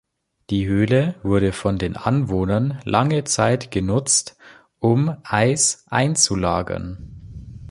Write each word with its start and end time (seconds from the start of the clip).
Die 0.49 0.65
Höhle 0.67 1.13
wurde 1.21 1.51
von 1.53 1.77
den 1.77 1.95
Anwohnern 1.95 2.79
lange 2.85 3.23
Zeit 3.23 3.69
genutzt, 3.69 4.35
um 4.79 5.15
Eis 5.25 5.85
einzulagern. 5.91 7.51